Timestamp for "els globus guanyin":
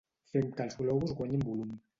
0.67-1.47